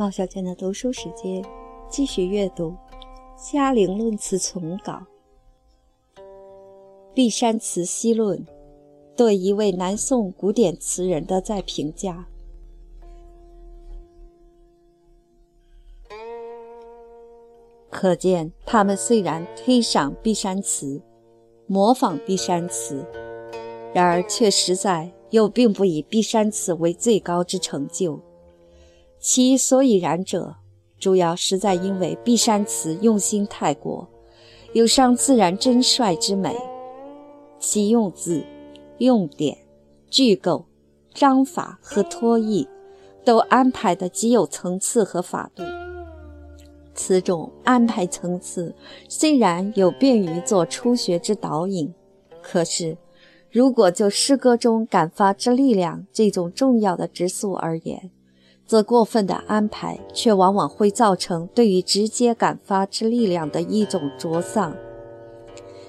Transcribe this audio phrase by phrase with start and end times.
[0.00, 1.44] 毛小娟的读书时间，
[1.90, 2.70] 继续阅读
[3.36, 4.94] 《嘉陵论词丛稿》。
[7.12, 8.38] 《碧山词析论》
[9.14, 12.26] 对一位南宋古典词人的再评价。
[17.90, 21.02] 可见，他们虽然推赏碧山词，
[21.66, 23.04] 模仿碧山词，
[23.92, 28.18] 然而却实在又并不以碧山词为最高之成就。
[29.20, 30.56] 其所以然者，
[30.98, 34.08] 主要实在因为碧山词用心太过，
[34.72, 36.56] 有伤自然真率之美。
[37.58, 38.42] 其用字、
[38.96, 39.58] 用典、
[40.08, 40.64] 句构、
[41.12, 42.66] 章法和托意，
[43.22, 45.62] 都安排的极有层次和法度。
[46.94, 48.74] 此种安排层次，
[49.06, 51.92] 虽然有便于做初学之导引，
[52.40, 52.96] 可是，
[53.50, 58.10] 如果就诗歌中感发之力量这种重要的质素而言，
[58.70, 64.72] 则过分的安排，却往往会造成对于直接感发之力量的一种灼丧。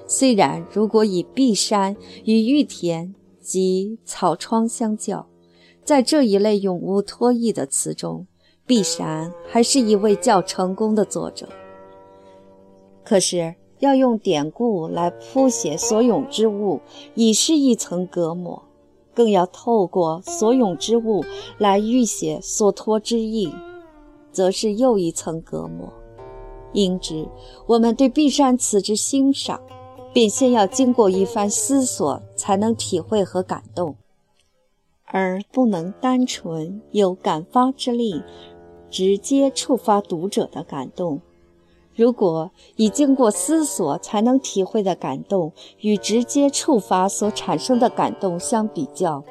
[0.08, 5.28] 虽然如果以碧山与玉田及草窗相较，
[5.84, 8.26] 在这一类永无脱意的词中，
[8.66, 11.48] 碧山还是一位较成功的作者。
[13.04, 16.80] 可是要用典故来铺写所咏之物，
[17.14, 18.60] 已是一层隔膜。
[19.14, 21.24] 更要透过所咏之物
[21.58, 23.52] 来预写所托之意，
[24.30, 25.92] 则是又一层隔膜。
[26.72, 27.28] 因之，
[27.66, 29.60] 我们对碧山词之欣赏，
[30.12, 33.96] 便先要经过一番思索，才能体会和感动，
[35.04, 38.22] 而不能单纯有感发之力，
[38.88, 41.20] 直接触发读者的感动。
[41.94, 49.22] 如果以经过思索才能体会的感动与直接触发所产生的感动相比较，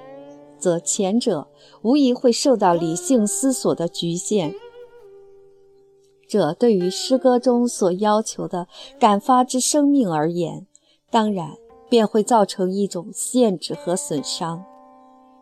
[0.60, 1.48] 则前者
[1.82, 4.54] 无疑会受到理性思索的局限。
[6.28, 8.68] 这对于诗歌中所要求的
[9.00, 10.68] 感发之生命而言，
[11.10, 11.58] 当然
[11.90, 14.64] 便会造成一种限制和损伤。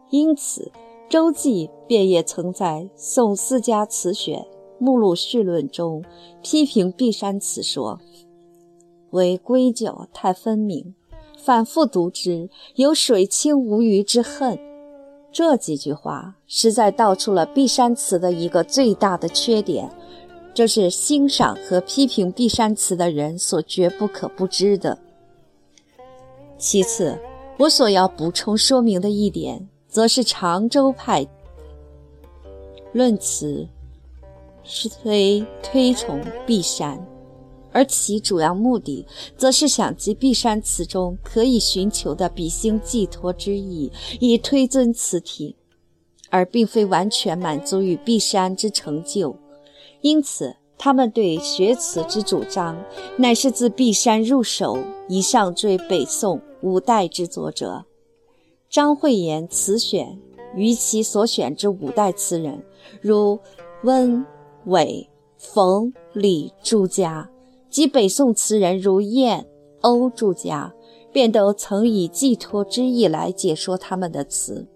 [0.09, 0.71] 因此，
[1.07, 4.39] 周记便也曾在《宋四家词选》。
[4.79, 6.03] 目录序论中
[6.41, 7.99] 批评碧山词说
[9.11, 10.95] ：“为归咎太分明，
[11.37, 14.57] 反复读之有水清无鱼之恨。”
[15.31, 19.91] 这几句话实在道出了碧山词的一个最大的缺点，
[20.55, 24.97] 这是欣赏和批评碧山词的人所绝不可不知的。
[26.57, 27.17] 其次，
[27.59, 31.27] 我所要补充说明的一点，则是常州派
[32.91, 33.67] 论词。
[34.71, 37.03] 是推推崇碧山，
[37.71, 39.03] 而其主要目的，
[39.35, 45.55] 则是想借碧山词中可以寻求的比兴寄托之意，以推尊此体，
[46.29, 49.35] 而并非完全满足于碧山之成就。
[50.01, 52.77] 因此，他们对学词之主张，
[53.17, 57.85] 乃是自碧山入手，以上追北宋五代之作者。
[58.69, 60.19] 张惠言词选
[60.55, 62.63] 于其所选之五代词人，
[63.01, 63.39] 如
[63.81, 64.23] 温。
[64.69, 67.29] 韦、冯、李诸家
[67.69, 69.45] 及北宋词人如晏、
[69.81, 70.73] 欧诸家，
[71.11, 74.67] 便都曾以寄托之意来解说他们的词。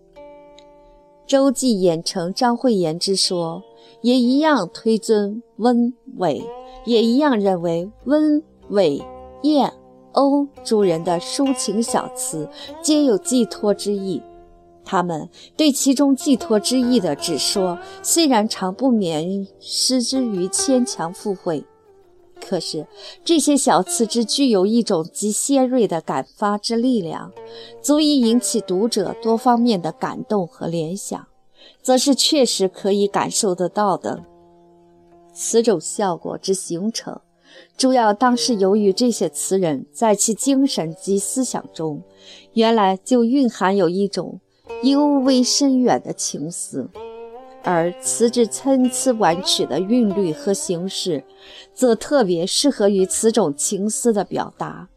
[1.26, 3.64] 周记演成张惠言之说，
[4.02, 6.44] 也一样推尊温、韦，
[6.86, 9.02] 也一样认为温、韦、
[9.44, 9.72] 晏、
[10.12, 12.50] 欧诸人的抒情小词
[12.81, 14.22] 皆有寄托之意。
[14.85, 21.63] 他们对其中寄托之意的指说，虽然常不免失之于牵强附会，
[22.41, 22.85] 可是
[23.23, 27.31] 这些小词之具有一种极尖锐的感发之力量，
[27.81, 31.25] 足以引起读者多方面的感动和联想，
[31.81, 34.23] 则是确实可以感受得到的。
[35.33, 37.21] 此种效果之形成，
[37.77, 42.03] 主要当是由于这些词人在其精神及思想中，
[42.53, 44.41] 原来就蕴含有一种。
[44.81, 46.89] 尤为深远的情思，
[47.63, 51.24] 而词之参差婉曲的韵律和形式，
[51.74, 54.89] 则特别适合于此种情思的表达。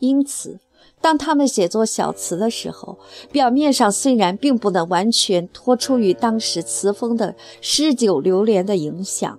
[0.00, 0.60] 因此，
[1.00, 2.98] 当他们写作小词的时候，
[3.32, 9.38] 表面上虽然并不能完全脱出于当时词风的诗酒流连的影响，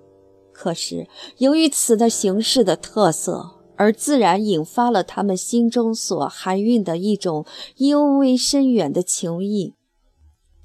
[0.51, 1.07] 可是
[1.37, 3.54] 由于词的形式的特色。
[3.77, 7.45] 而自然引发了他们心中所含蕴的一种
[7.77, 9.73] 幽微深远的情意。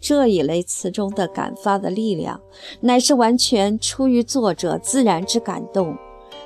[0.01, 2.41] 这一类词中的感发的力量，
[2.81, 5.95] 乃是完全出于作者自然之感动，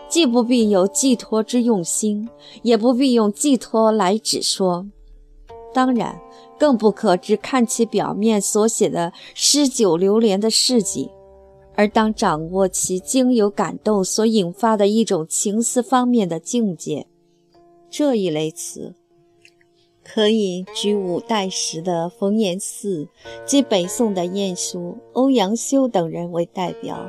[0.09, 2.29] 既不必有寄托之用心，
[2.63, 4.87] 也不必用寄托来指说。
[5.73, 6.21] 当然，
[6.59, 11.11] 更不可只看其表面所写的诗酒流连的事迹，
[11.77, 17.07] 而当掌握其经由感动所引发的一种情思方面的境界，
[17.91, 18.95] 这一类词，
[20.05, 23.09] 可以举五代时的冯延巳
[23.45, 27.07] 及北宋的晏殊、欧阳修等人为代表。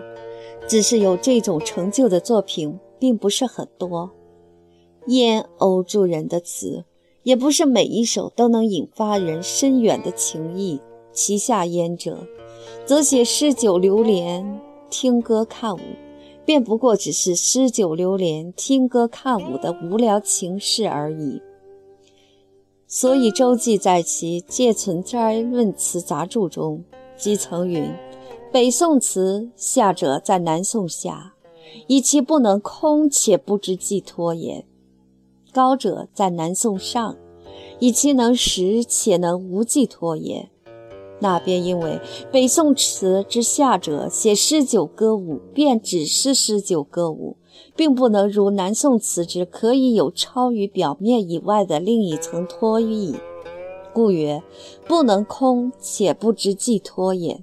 [0.68, 4.10] 只是有这种成就的作品并不是很多。
[5.06, 6.86] 燕欧诸人的词，
[7.22, 10.80] 也不是每一首都能引发人深远的情意。
[11.12, 12.26] 其下焉者。
[12.86, 14.60] 则写诗酒流连，
[14.90, 15.80] 听歌看舞，
[16.46, 21.42] 便不过只是诗酒流连、听歌看舞的无聊情事而已。
[22.88, 26.84] 所以周记在其《借存斋论词杂著》中，
[27.18, 27.92] 即曾云
[28.54, 31.34] ：“北宋词下者在南宋下，
[31.88, 34.64] 以其不能空且不知寄托也；
[35.52, 37.18] 高者在南宋上，
[37.80, 40.50] 以其能实且能无寄托也。”
[41.20, 42.00] 那便因为
[42.32, 47.38] 北宋词之下者写诗酒歌舞，便只是诗酒歌舞，
[47.76, 53.16] 并不能如南宋词之可以有超于表面以外的另一层托意，
[53.94, 54.44] 故曰
[54.88, 57.42] 不能空且不知寄托也。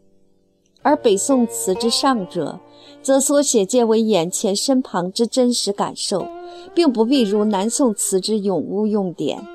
[0.82, 2.60] 而北宋词之上者，
[3.02, 6.26] 则所写皆为眼前身旁之真实感受，
[6.74, 9.46] 并不必如南宋词之永无用典，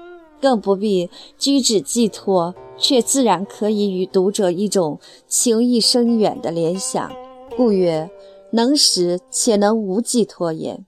[0.41, 2.55] 更不必居止寄托。
[2.77, 7.11] 却自然可以与读者一种情意深远的联想，
[7.55, 8.09] 故曰
[8.51, 10.79] 能识且能无寄托也。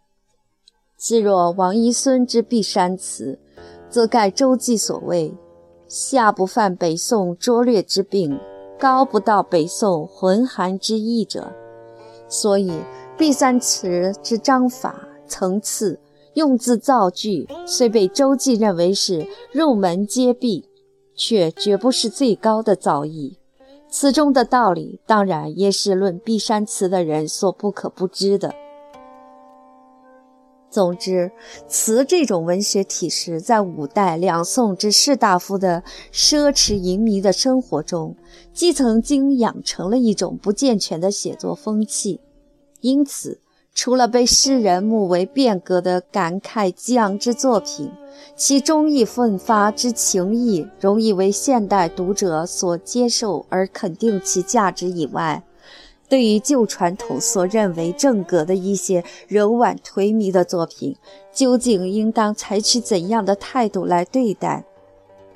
[0.95, 3.39] 自若王遗孙之《碧山词》，
[3.89, 5.33] 则盖周记所谓
[5.87, 8.39] “下不犯北宋拙劣之病，
[8.77, 11.51] 高不到北宋浑寒之意者”。
[12.29, 12.69] 所以
[13.17, 13.87] 《碧山词》
[14.21, 15.99] 之章法层次、
[16.35, 20.68] 用字造句，虽被周记认为是入门皆必。
[21.19, 23.35] 却绝不是最高的造诣，
[23.89, 28.55] 此中的道理当然也是论碧山词的人所不可不知的。
[30.69, 31.29] 总之，
[31.67, 35.83] 词这种文学体式，在五代、两宋之士大夫的
[36.13, 38.15] 奢侈淫靡的生活中，
[38.53, 42.21] 既曾经养成了一种不健全的写作风气，
[42.79, 43.41] 因此。
[43.73, 47.89] 除了被世人目为变革的感慨激昂之作品，
[48.35, 55.41] 其忠义奋发之情谊容易为现代读者所接受而肯定其价值以外，
[56.09, 60.97] 对于旧传统所认为正格的一些柔婉颓靡的作品，
[61.31, 64.65] 究竟应当采取怎样的态度来对待？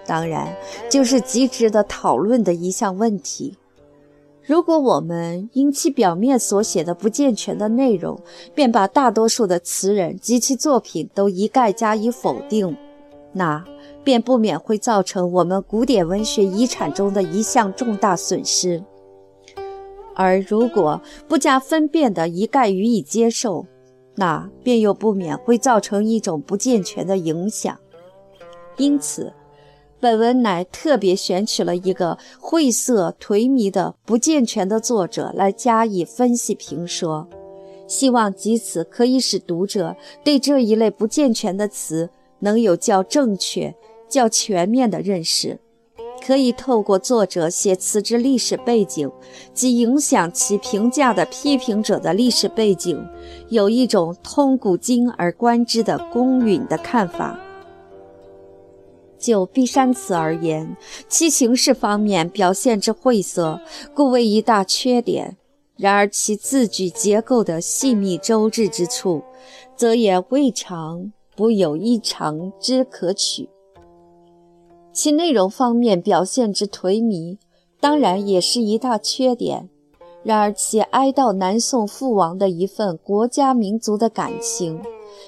[0.06, 0.54] 当然，
[0.90, 3.58] 就是极值得讨论的一项问题。
[4.46, 8.20] 如果我们因其表面所写的不健全的内容，
[8.54, 12.76] 便把大多数的词人及其作品都一概加以否定，
[13.32, 13.64] 那
[14.04, 18.84] 便不免会造成我们古典文学遗产中的一项重大损失；
[20.14, 23.66] 而如果不加分辨的一概予以接受，
[24.16, 27.78] 那便又不免会造成一种不健全的影响。
[28.76, 29.32] 因此。
[30.04, 37.26] 本文乃特别选取了一个晦涩颓靡的不健全的作者来加以分析评说，
[37.88, 42.10] 希望藉此可以使读者对这一类不健全的词
[42.40, 43.74] 能有较正确、
[44.10, 45.58] 较全面的认识，
[46.28, 49.10] 可以透过作者写词之历史背景
[49.54, 53.02] 及影响其评价的批评者的历史背景，
[53.48, 57.40] 有一种通古今而观之的公允的看法。
[59.24, 60.76] 就《碧山词》而言，
[61.08, 63.62] 其形式方面表现之晦涩，
[63.96, 65.38] 故为一大缺点；
[65.78, 69.24] 然而其字句结构的细密周至之处，
[69.78, 73.48] 则也未尝不有异常之可取。
[74.92, 77.38] 其内容方面表现之颓靡，
[77.80, 79.70] 当然也是一大缺点；
[80.22, 84.82] 然而其哀悼南宋父王的一份国家民族的感情，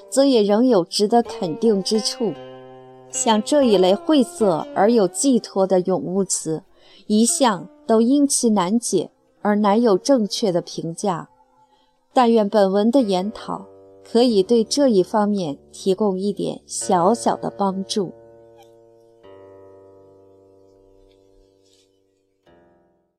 [0.10, 2.34] 则也仍有值得肯定之处。
[3.16, 6.62] 像这一类晦涩而有寄托的咏物词，
[7.08, 9.10] 一向都因其难解
[9.42, 11.30] 而难有正确的评价。
[12.14, 13.66] 但愿本文的研讨
[14.04, 18.12] 可以对这一方面提供一点小小的帮助。